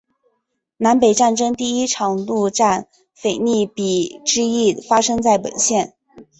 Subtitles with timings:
[0.77, 5.93] 南北战争第一场陆战腓立比之役发生在本县。